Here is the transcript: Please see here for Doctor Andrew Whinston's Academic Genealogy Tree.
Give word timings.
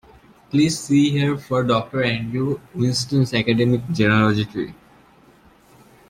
Please 0.49 0.79
see 0.79 1.11
here 1.11 1.37
for 1.37 1.63
Doctor 1.63 2.01
Andrew 2.01 2.57
Whinston's 2.73 3.35
Academic 3.35 3.87
Genealogy 3.91 4.45
Tree. 4.45 4.73